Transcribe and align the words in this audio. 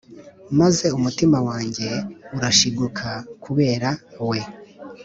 maze 0.59 0.85
umutima 0.97 1.37
wanjye 1.47 1.87
urashiguka 2.35 3.09
kubera 3.43 3.89
we. 4.29 4.39